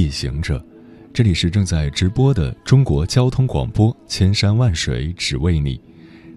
[0.00, 0.64] 夜行者，
[1.12, 5.78] 这里是正在直播的中国交通广播，千山万水只为你，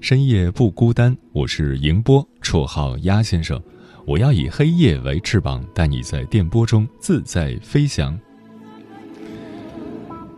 [0.01, 1.15] 深夜不孤单。
[1.31, 3.61] 我是迎波，绰号鸭先生。
[4.05, 8.19] 我要以黑夜为翅膀，带你在电波中自在飞翔。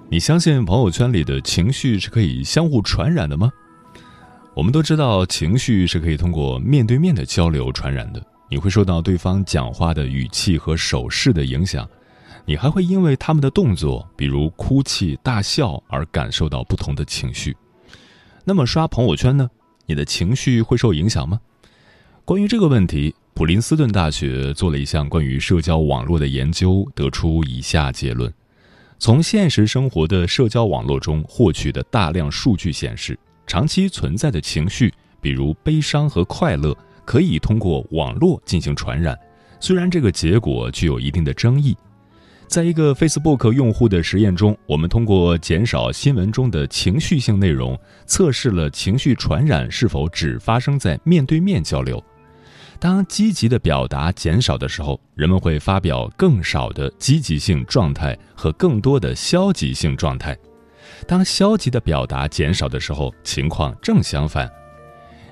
[0.07, 3.51] 你相信朋友圈里的情绪是可以相互传染的吗？
[4.53, 8.23] 我们都知道，情绪是可以通过面对面的交流传染的。
[8.51, 11.89] 你会受到对方讲话的语气和手势的影响，
[12.45, 17.55] 你还会因为他们的动作，比如哭泣、大笑而感受到不同的情绪。
[18.43, 19.49] 那么刷朋友圈呢？
[19.87, 21.39] 你的情绪会受影响吗？
[22.23, 28.31] 关于这个问题，普林斯顿大学做了一项关于社交网络的研究，得出以下结论：
[28.99, 36.75] 从现实生活的社交网络中获取的大量数据显示，长期存在的情绪，比如悲伤和快乐。
[37.03, 39.15] 可以通过网络进行传染，
[39.59, 41.77] 虽然这个结果具有一定的争议。
[42.47, 52.01] 在一个 Facebook 用户的实验中，我们通过减少新闻中的情绪性内容，测试了情绪传染是否只发生在面对面交流。
[52.79, 60.37] 当积极的表达减少的时候，人们会发表更少的积极性状态和更多的消极性状态。
[61.07, 64.49] 当消极的表达减少的时候，情况正相反。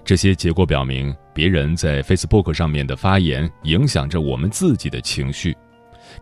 [0.03, 5.55] 这些结果表明，别人在 Facebook 上面的发言影响着我们自己的情绪。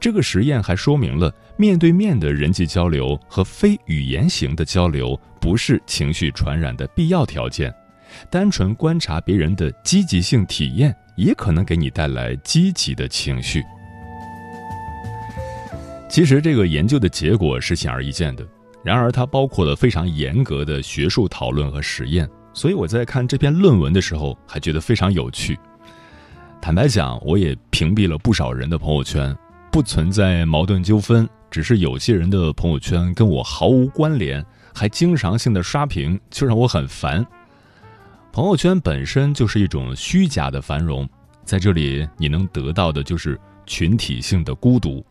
[0.01, 7.71] 这个实验还说明了，面对面的人际交流和非语言型的交流不是情绪传染的必要条件。
[8.29, 13.63] 单纯观察别人的积极性体验，也可能给你带来积极的情绪。
[16.09, 18.43] 其实，这个研究的结果是显而易见的，
[18.83, 22.27] 然而它包括了非常严格的学术讨论和实验。
[22.55, 25.57] 所以我在看这篇论文的时候，还觉得非常有趣。
[26.59, 29.33] 坦白讲，我也屏蔽了不少人的朋友圈，
[29.71, 37.25] 不存在矛盾纠纷，只是有些人的朋友圈跟我毫无关联，还经常性的刷屏，就让我很烦。
[38.33, 41.07] 朋友圈本身就是一种虚假的繁荣，
[41.45, 45.03] 在这里你能得到的就是群体性的孤独。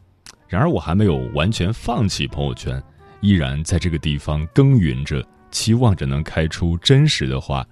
[0.46, 2.82] 然而我还没有完全放弃朋友圈，
[3.20, 5.24] 依然在这个地方耕耘着。
[5.52, 7.66] 期望着能开出真实的花。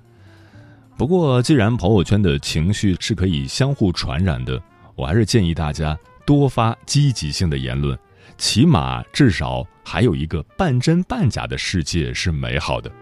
[0.96, 4.60] 不过，既然朋友圈的情绪是可以相互传染的，
[4.96, 5.96] 我还是建议大家
[6.28, 7.98] 多发积极性的言论，
[8.36, 12.92] 起码至少还有一个半真半假的世界是美好的。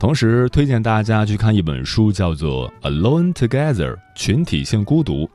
[0.00, 5.30] 同时，推荐大家去看一本书，叫做《Alone Together》群体性孤独，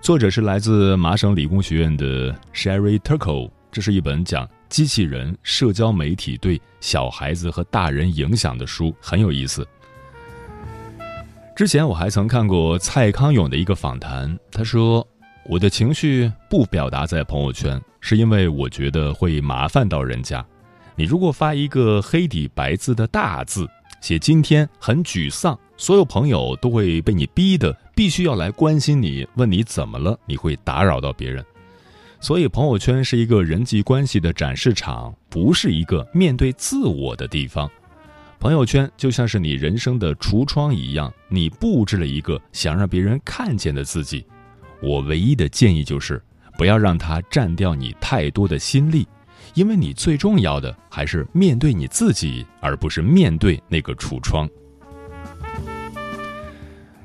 [0.00, 3.48] 作者是来自麻省理工学院的 Sherry Turkle。
[3.70, 4.50] 这是一本讲。
[4.68, 9.64] 机器人社交媒体对小孩子和大人影响的书很有意思。
[11.56, 15.06] 之前我还曾看过蔡康永的一个访谈，他说
[15.50, 20.46] ：“我的情绪不表达在朋友圈，是因为我觉得会麻烦到人家。
[20.94, 23.68] 你如果发一个黑底白字的大字，
[24.00, 31.44] 写今天很沮丧，所有朋友都会被你逼的，必须要来关心你，问你怎么了，你会打扰到别人。”
[32.22, 37.68] 所以，朋友圈是一个人际关系的展示场，不是一个面对自我的地方。
[38.38, 44.24] 朋友圈就像是你人生的橱窗一样，你布置了一个想让别人看见的自己。
[44.82, 46.22] 我唯一的建议就是，
[46.56, 49.06] 不要让它占掉你太多的心力，
[49.54, 54.48] 因为你最重要的还是面对你自己，而不是面对那个橱窗。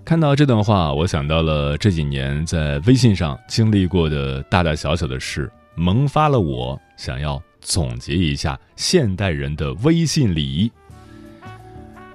[0.04, 10.72] 看到这段话，我想到了这几年在微信上经历过的大大小小的事，萌发了我想要总结一下现代人的微信礼仪。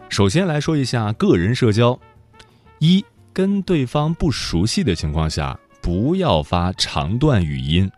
[0.08, 1.98] 首先来说一下个人社交：
[2.78, 3.04] 一，
[3.40, 7.90] 跟对方不熟悉的情况下，不要发长段语音。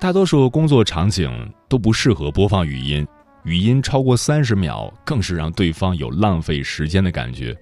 [0.00, 1.30] 大多数工作场景
[1.68, 3.06] 都不适合播放语音，
[3.44, 7.56] 语音超过三十秒，更是让对方有浪费时间的感觉。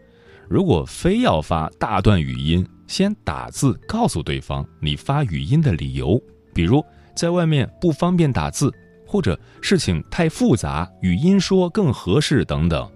[0.48, 6.18] 如果非要发大段语音，先打字告诉对方你发语音的理由，
[6.54, 6.82] 比如
[7.14, 8.72] 在外面不方便打字，
[9.06, 12.90] 或者事情太复杂，语音说更合适等等。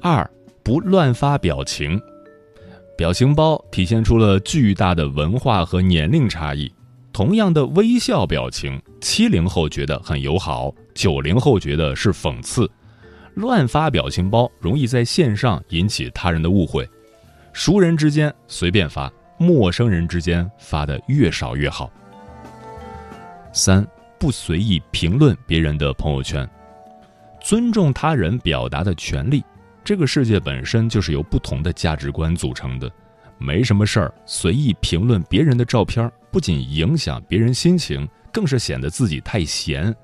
[0.00, 0.30] 二，
[0.66, 2.02] 不乱发表情，
[2.98, 6.68] 表情包体现出了巨大的文化和年龄差异。
[7.12, 12.68] 同样的微笑表情，七零后觉得很友好，九零后觉得是讽刺。
[13.34, 16.84] 乱发表情包容易在线上引起他人的误会，
[17.52, 19.08] 熟人之间随便发，
[19.38, 21.88] 陌生人之间发的越少越好。
[23.52, 23.86] 三
[24.18, 26.44] 不随意评论别人的朋友圈，
[27.40, 29.44] 尊重他人表达的权利。
[29.86, 32.90] 这个世界本身就是由不同的价值观组成的，
[33.38, 39.94] 没什么事儿随意评论别人的照片，不仅影响别人心情，更是显得自己太闲。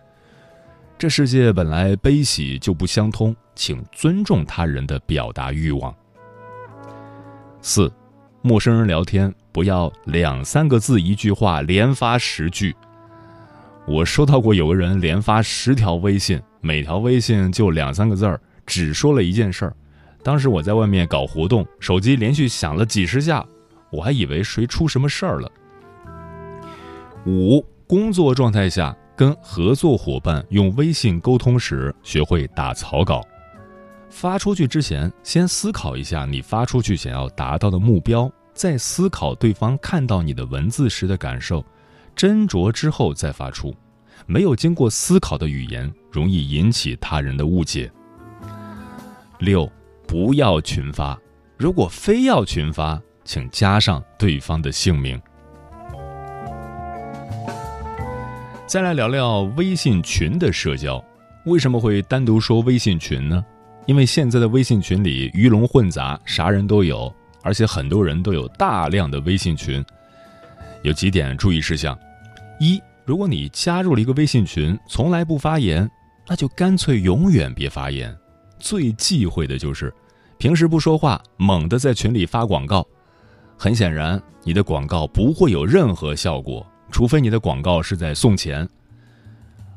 [0.96, 5.92] 这世界本来悲喜就不相通，请尊重他人的表达欲望。
[7.60, 7.92] 四，
[8.40, 12.72] 陌生人聊天不要两三个字一句话连发十句。
[13.88, 19.76] 我收到过有个人连发十条微信，每条微信就两三个字儿，只说了一件事儿。
[20.22, 23.44] 当时我在外面搞活动，手机连续响了几十下，
[23.90, 25.50] 我还以为谁出什么事儿了。
[27.26, 28.96] 五，工作状态下。
[29.14, 33.22] 跟合作伙伴用微信沟通时，学会打草稿。
[34.08, 41.64] 发出去之前，先思考一下你发出去想要达到的目标，再思考对方看到你的文字时的感受，
[42.16, 43.72] 斟酌之后再发出。
[44.26, 47.92] 没有经过思考的语言，容易引起他人的误解。
[49.42, 49.68] 六，
[50.06, 51.18] 不要群发。
[51.56, 55.20] 如果非要群发，请加上对方的姓名。
[58.68, 61.04] 再来聊聊微信群的社交，
[61.44, 63.44] 为什么会单独说微信群呢？
[63.86, 67.12] 因为现在的微信群里鱼龙混杂，啥人都有，
[67.42, 69.84] 而且很多人都有大量的微信群。
[70.82, 71.98] 有几点注意事项：
[72.60, 75.90] 一，如果你加入了一个微信群，从来不发言，
[76.28, 78.16] 那就干脆永远别发言。
[78.62, 79.92] 最忌讳的就是
[80.38, 82.86] 平时不说话，猛地在群里发广告，
[83.58, 86.64] 很显然你的广告不会有任何效果。
[86.90, 88.68] 除非你的广告是在送钱。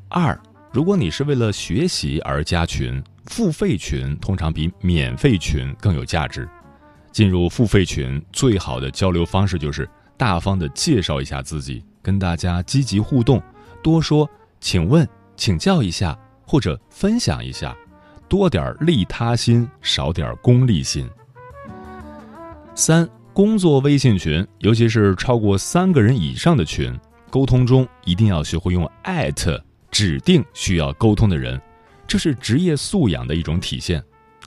[0.09, 0.39] 二，
[0.71, 6.47] 如果你是为了学习而加群，付费群通常比免费群更有价值。
[7.11, 13.41] 进入付费群，最好的交流方式就是大方的介绍一下自己，跟大家积极互动，
[13.81, 14.29] 多说
[14.59, 17.75] “请问”“请教一下”或者分享一下，
[18.27, 21.09] 多点利他心，少点功利心。
[22.73, 23.07] 三。
[23.33, 26.97] 工作微信群，尤其是超过三个人以上的群，
[27.29, 29.61] 沟通中一定要学会用艾特
[29.91, 31.61] 指定需要沟通的人，
[32.07, 34.01] 这是职业素养的一种体现。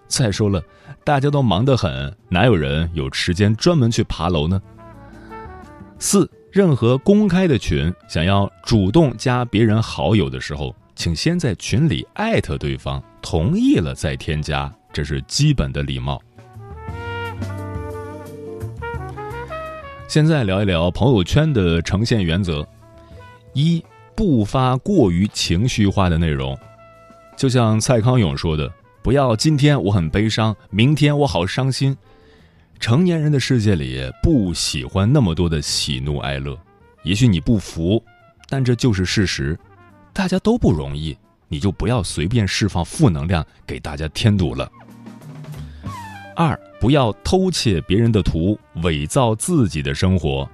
[0.07, 0.63] 再说了，
[1.05, 4.59] 大家都忙得很，哪有人有时间专门去爬楼呢？
[5.99, 16.21] 四，任何公开的群，想要主动加别人好友的时候，请先在群里艾特对方，同意了再添加，这是基本的礼貌。
[20.09, 22.67] 现在聊一聊朋友圈的呈现原则：
[23.53, 23.81] 一
[24.17, 26.59] 不发过于情绪化的内容，
[27.37, 28.69] 就像蔡康永说的，
[29.01, 31.97] 不要今天我很悲伤，明天我好伤心。
[32.81, 36.59] 成年人的世界里不喜欢那么多的喜怒哀乐，
[37.05, 38.03] 也许你不服，
[38.49, 39.57] 但这就是事实。
[40.19, 41.17] 大家都不容易，
[41.47, 44.69] 你就不要随便释放负能量给大家添堵了。
[46.35, 46.59] 二。
[46.81, 50.49] 不要偷窃别人的图，伪造自己的生活。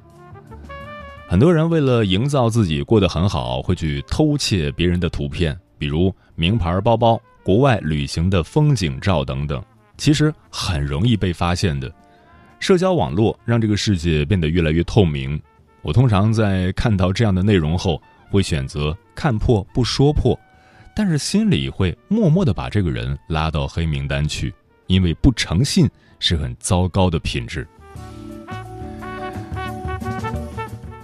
[1.29, 9.63] 很多人为了营造自己过得很好，会去偷窃别人的图片，比如名牌包包、国外旅行的风景照等等，
[9.99, 11.93] 其实很容易被发现的。
[12.59, 15.39] 社交网络让这个世界变得越来越透明。
[15.83, 18.01] 我通常在看到这样的内容后，
[18.35, 20.39] 会选择看破不说破，
[20.95, 24.53] 但是心里会默默的把这个人拉到黑名单去，
[24.89, 25.89] 因为不诚信。
[26.21, 27.69] 是很糟糕的品质。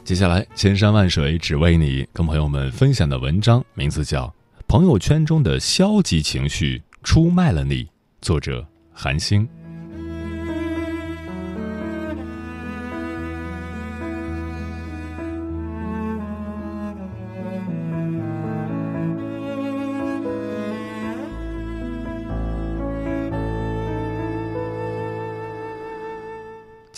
[0.02, 4.26] 接下来，千山万水只为你，跟朋友们分享的文章名字叫
[4.66, 7.84] 《朋友圈中的消极情绪出卖了你》，
[8.22, 9.46] 作者韩星。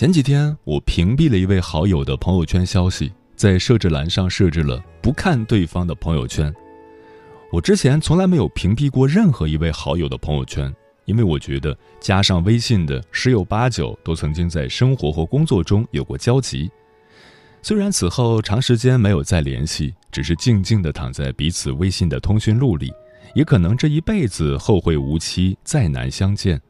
[0.03, 6.53] 前几天，我屏蔽了一位好友的朋友圈消息，在设置栏上设置了不看对方的朋友圈。
[7.53, 16.69] 我之前从来没有屏蔽过任何一位好友的朋友圈，因为我觉得加上微信的十有八九都曾经在生活或工作中有过交集。
[17.63, 22.93] 虽然此后长时间没有再联系，只是静静地躺在彼此微信的通讯录里，
[23.37, 26.61] 也可能这一辈子后会无期，再难相见。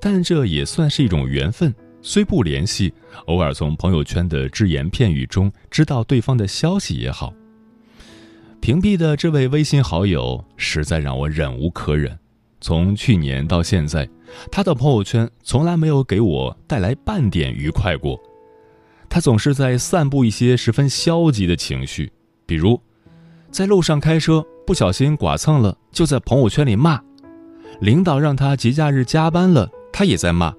[0.00, 1.74] 但这也算是一种缘分。
[2.02, 2.92] 虽不联系，
[3.26, 7.32] 偶尔从朋友圈的只言片语中知道对方的消息也好。
[8.60, 12.18] 屏蔽的这位微信好友实在让我忍无可忍。
[12.60, 14.08] 从去年到现在，
[14.50, 18.20] 他的朋友圈从来没有给我带来半点愉快过。
[19.08, 22.12] 他总是在散布一些十分消极的情绪，
[22.46, 22.80] 比如，
[23.50, 26.98] 在路上开车不小心剐蹭了，就在朋友圈里骂；
[27.80, 30.52] 领导让他节假日加班了，他也在骂；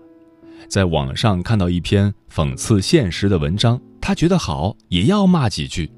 [0.67, 5.91] 在网上看到一篇讽刺现实的文章，他觉得好，也要骂几句。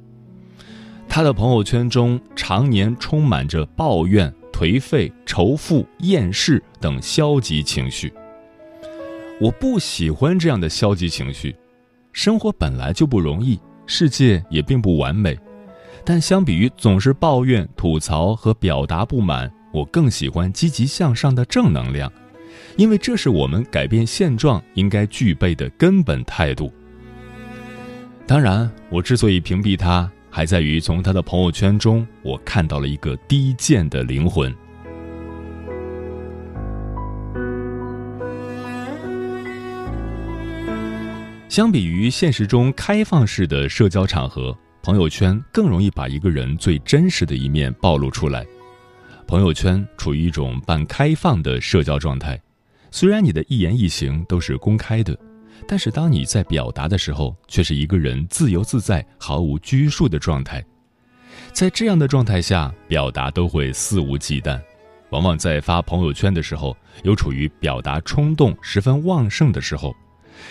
[1.08, 8.12] 他的朋友圈中常年充满着抱怨、颓废、仇富、厌世等消极情绪。
[9.40, 11.56] 我不喜欢这样的消极情绪。
[12.12, 15.38] 生活本来就不容易，世界也并不完美，
[16.06, 22.12] 但相比于总是抱怨、吐槽和表达不满，我更喜欢积极向上的正能量，
[22.78, 26.74] 因为这是我们改变现状应该具备的根本态度。
[28.26, 30.10] 当然，我之所以屏蔽他。
[30.36, 34.52] 还在于从他的朋友圈中，我看到了一个低贱的灵魂。
[41.48, 48.44] 相比于现实中开放式的社交场合，朋友圈更容易把一个人最真实的一面暴露出来。
[49.28, 52.40] 朋友圈处于一种半开放的社交状态，
[52.92, 55.18] 虽然你的一言一行都是公开的。
[55.66, 60.64] 但是当你在表达的时候，却是一个人自由自在、毫无拘束的状态。
[61.54, 64.60] 在这样的状态下，表达都会肆无忌惮，
[65.12, 69.96] 往往在发朋友圈的时候，又处于表达冲动十分旺盛的时候。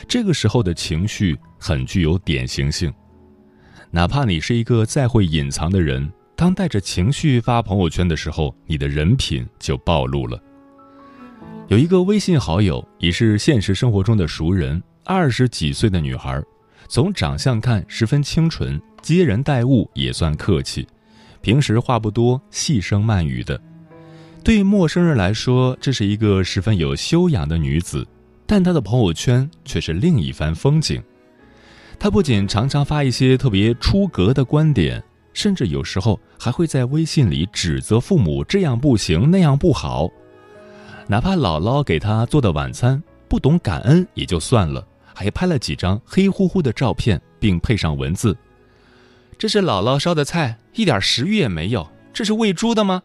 [0.08, 2.92] 这个时候的情绪很具有典型性。
[3.90, 6.10] 哪怕你是一个再会隐藏的人，
[6.42, 10.42] 当带着情绪发朋友圈的时候，你的人品就暴露了。
[11.68, 14.82] 有一个微信好友，已是现实生活中的熟人。
[15.04, 16.42] 二十几岁的女孩，
[16.88, 20.84] 从长相看十分清纯，接人待物也算客气，
[21.42, 23.60] 平时话不多，细声慢语的。
[24.42, 28.04] 对陌生人来说，这是一个十分有修养的女子，
[28.48, 31.00] 但她的朋友圈却是另一番风景。
[32.00, 35.00] 她不仅常常发一些特别出格的观点，
[35.32, 40.08] 甚至有时候还会在微信里指责父母这样不行那样不好，
[41.06, 44.86] 哪怕姥姥给他做的晚餐不懂感恩也就算了。
[45.14, 48.34] 还拍了几张黑乎乎的照片，并配上文字
[49.36, 51.86] ：“这是姥姥烧的菜，一点食欲也没有。
[52.14, 53.02] 这是喂猪的吗？”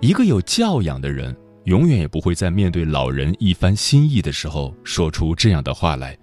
[0.00, 6.16] 一个有教养的人，永远也不会在面对老人一番心意的时候说出这样的话来。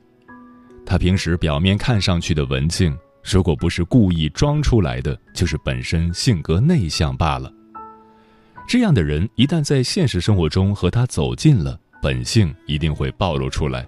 [0.86, 2.95] 他平时表面看上去的文静，
[3.29, 7.51] 如果不是故意装出来的，就是本身性格内向罢了。
[8.65, 13.86] 这样的人一旦在现实生活中和他走近了，本性一定会暴露出来，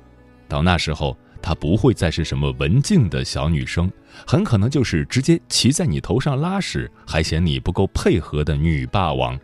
[0.48, 3.90] 到那时候，她不会再是什么文静的小女生，
[4.28, 9.40] 很可能就是直接骑在你头上拉屎，还嫌你不够配合的女霸王。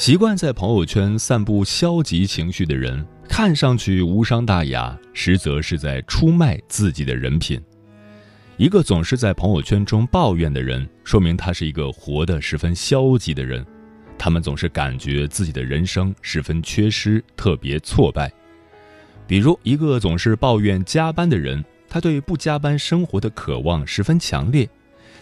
[0.00, 3.06] 习惯在朋友圈散布消极情绪的人。
[3.28, 7.60] 看上去无伤大雅，实则是在出卖自己的人品。
[8.56, 13.62] 一个总是在朋友圈中抱怨的人，说明他是一个活得十分消极的人。
[14.16, 18.32] 他们总是感觉自己的人生十分缺失，特别挫败。
[19.26, 24.66] 比如，一个总是抱怨加班的人，他对不加班生活的渴望十分强烈，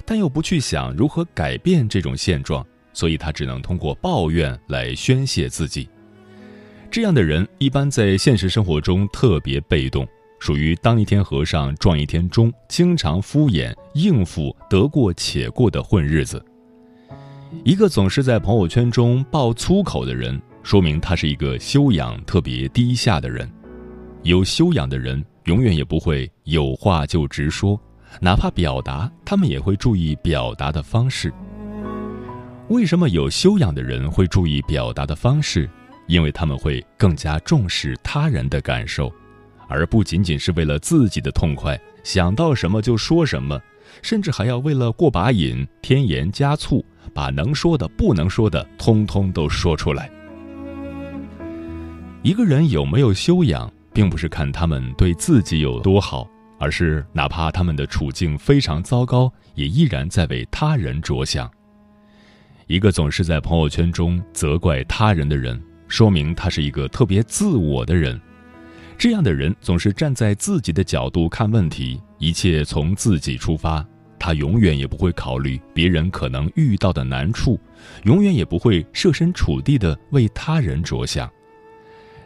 [0.05, 2.65] 但又不去想如何改变这种现状，
[2.99, 5.89] 所以他只能通过抱怨来宣泄自己。
[6.91, 10.05] 这样的人一般在现实生活中特别被动，
[10.41, 16.45] 属于当一天和尚撞一天钟，经常敷衍应付、得过且过的混日子。
[17.63, 23.49] 一个总是在朋友圈中爆粗口的人，说明他是一个修养特别低下的人。
[24.25, 27.81] 有修养的人永远也不会有话就直说，
[28.21, 31.33] 哪怕表达，他们也会注意表达的方式。
[32.69, 35.69] 为什么有修养的人会注意表达的方式？
[36.07, 39.11] 因为他们会更加重视他人的感受，
[39.69, 43.59] 而不仅仅是为了自己的痛快，想到什么就说什么，
[44.03, 46.85] 甚至还要为了过把瘾，添盐加醋，
[47.15, 50.11] 把能说的、不能说的，通通都说出来。
[52.23, 61.51] 一个人有没有修养，并不是看他们对自己有多好，而是哪怕他们的处境非常糟糕，也依然在为他人着想。
[62.69, 65.61] 一个总是在朋友圈中责怪他人的人。
[65.89, 68.21] 说明他是一个特别自我的人，
[68.99, 73.83] 这样的人总是站在自己的角度看问题，一切从自己出发。
[74.19, 77.59] 他永远也不会考虑别人可能遇到的难处，
[78.05, 81.31] 永远也不会设身处地的为他人着想。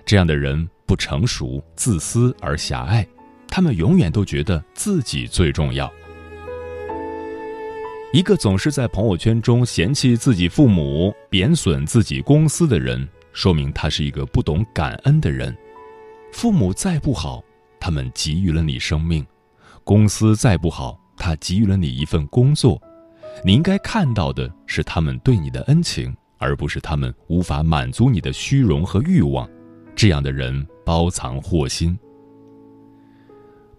[0.04, 3.06] 这样的人不成熟、自私而狭隘，
[3.46, 5.88] 他们永远都觉得自己最重要。
[8.12, 15.57] 一个总是在朋友圈中嫌弃自己父母、贬损自己公司的人，说明他是一个不懂感恩的人。
[16.31, 17.42] 父母再不好，
[17.81, 19.25] 他们给予了你生命；
[19.83, 22.78] 公司再不好，他给予了你一份工作。
[23.42, 29.49] 你应该看到的是他们对你的恩情，而不是他们无法满足你的虚荣和欲望。
[29.97, 31.99] 这样的人包藏祸心。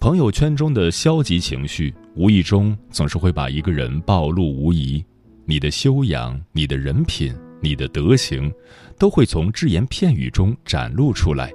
[0.03, 5.01] 朋友圈中的消极情绪，无意中总是会把一个人暴露无遗。
[5.45, 8.53] 你的修养、你的人品、你的德行，
[9.00, 11.53] 都会从只言片语中展露出来。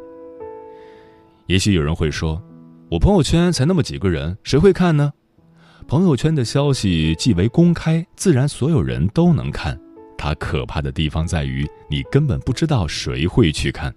[1.44, 2.42] 也许有人会说
[2.90, 5.12] ：“我朋友圈才那么几个人，谁会看呢？”
[5.86, 9.78] 朋友圈的消息既为公开，自然所有人都能看。
[10.16, 13.94] 它可怕的地方在于，你根本不知道谁会去看。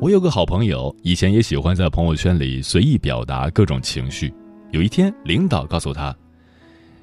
[0.00, 4.32] 我有个好朋友，以前也喜欢在朋友圈里随意表达各种情绪。
[4.70, 6.16] 有一天，领导告诉他，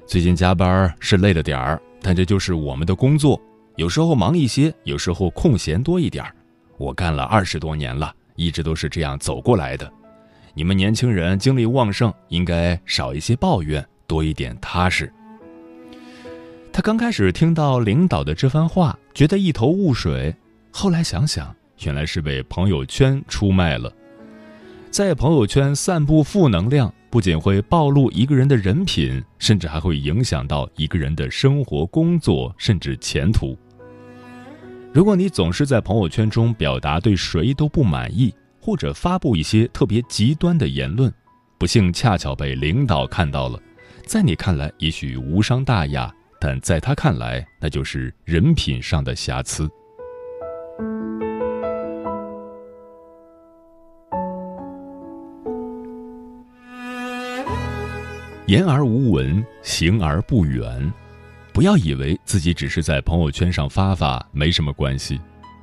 [0.04, 3.40] 最近加班是累了点儿，但这就是我们的工作。
[3.76, 6.34] 有时候忙一些，有时候空闲多一点儿。
[6.76, 9.88] 我干了二十多年了，一直都是这样走过来的。
[10.52, 15.08] 你们年轻人精力旺盛，应该少一些抱怨，多一点踏实。
[16.72, 20.34] 他刚开始听到领导的这番话，觉得一头雾水，
[20.72, 21.54] 后来想想。
[21.84, 23.92] 原来是被朋友圈出卖了，
[24.90, 33.56] 在朋友圈散布负能量，不仅会暴露一个人的人品，甚至还会影响到一个人的生活、工作，甚至前途。
[34.92, 41.12] 如果你总是在朋友圈中表达对谁都不满意，或者发布一些特别极端的言论，
[41.58, 43.60] 不幸恰巧被领导看到了，
[44.04, 49.68] 在你看来也许无伤大雅，但在他看来，那就是人品上的瑕疵。
[58.48, 60.90] 言而无闻，行而不远。
[61.52, 65.20] 不要以为自己只是在朋友圈上发发没什么关系，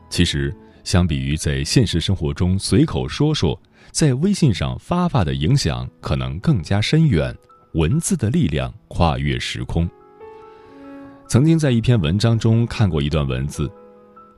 [0.07, 7.35] 其实相比于在现实生活中随口说说，在微信上发发的影响可能更加深远。
[7.73, 9.89] 文字的力量跨越时空。
[11.27, 13.67] 曾经在一篇文章中看过一段文字：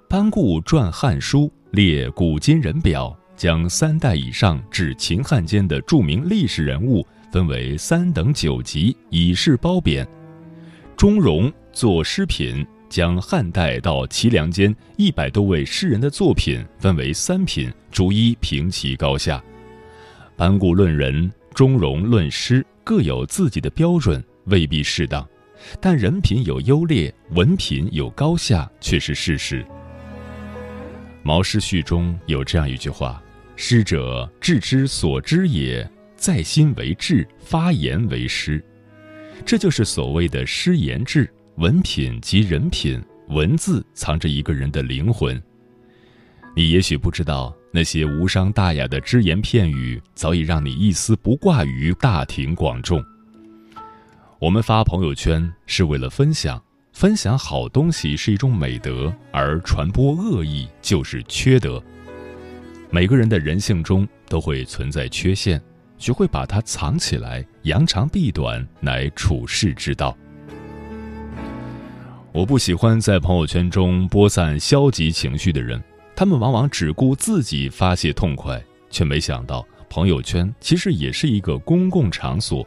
[0.08, 7.06] 班固撰《汉书》，列古今人表，将三代以上至秦汉间的著名历史人物。
[7.32, 10.08] 分为三等九级，以示褒贬。
[10.96, 19.44] 钟嵘作诗品，将汉代到齐梁间一百多位诗人的作品分为三品，逐一评其高下。
[20.36, 25.28] 班固论人，钟嵘论诗，各有自己的标准，未必适当，
[25.82, 29.64] 但人品有优劣，文品有高下，却是事实。
[31.24, 33.22] 《毛诗序》中有这样一句话
[33.58, 35.88] ：“诗者，志之所知也。”
[36.18, 38.62] 在心为志，发言为诗，
[39.46, 41.32] 这就是所谓的诗言志。
[41.58, 45.42] 文品即人品，文字藏着一个人的灵魂。
[46.56, 53.04] 你也许不知道，那些无伤大雅的只言片语，早已让你一丝不挂于大庭广众。
[54.40, 61.82] 我们发朋友圈是为了分享，分享好东西是一种美德，而传播恶意就是缺德。
[62.92, 65.60] 每个人的人性中都会存在缺陷。
[65.98, 70.16] 学会把它藏起来，扬长避短，乃处世之道。
[72.32, 75.84] 我不喜欢在朋友圈中播散消极情绪的人，
[76.16, 82.66] 他们往往只顾自己发泄痛快，却没想到朋友圈其实也是一个公共场所，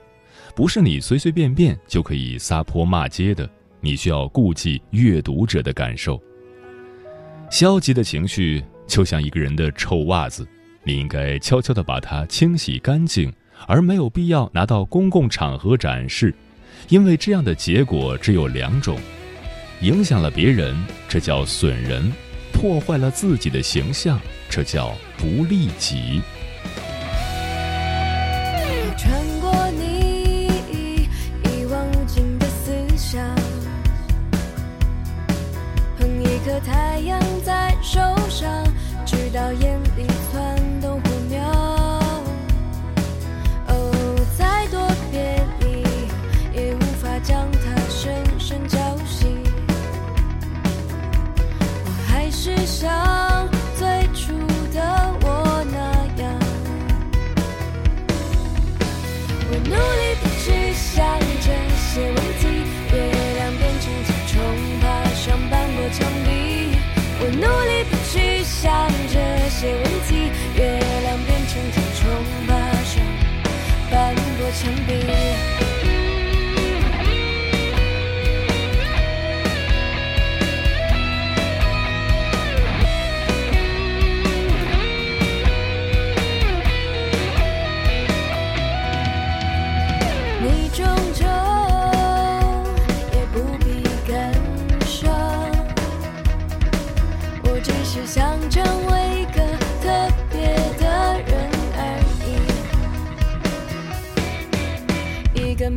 [0.57, 3.49] 不是你随随便便就可以撒泼骂街的。
[3.81, 6.21] 你需要顾及阅读者的感受。
[7.49, 10.47] 消极的情绪就像一个人的臭袜子。
[10.83, 13.33] 你应该悄悄地把它清洗干净，
[13.67, 16.35] 而没有必要拿到公共场合展示，
[16.89, 18.99] 因为这样的结果只有两种：
[19.83, 20.77] 影响了别人，
[21.09, 22.11] 这叫损人；
[22.53, 26.23] 破坏了自己的形象，这叫不利己。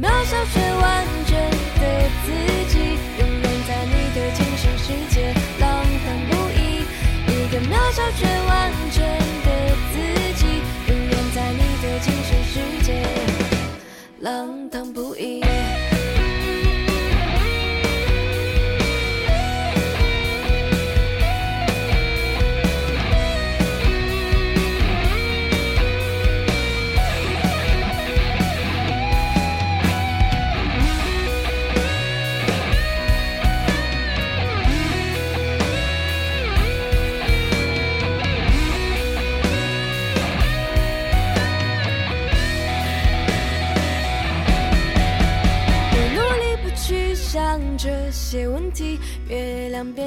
[0.02, 1.38] 渺小却完整
[1.80, 1.84] 的
[2.26, 2.28] 自
[2.74, 2.74] 己，
[3.20, 5.16] 永远在你的精神世界
[5.60, 5.64] 浪
[6.04, 6.60] 漫不已。
[7.28, 8.52] 一个渺小却完
[8.92, 8.93] 整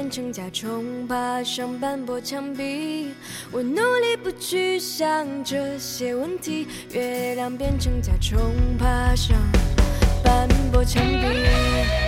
[0.07, 3.11] 变成甲虫爬上斑驳墙壁。
[3.51, 8.39] 我努力不去想这些问题，月亮变成甲虫
[8.79, 9.37] 爬上
[10.23, 12.06] 斑驳墙壁。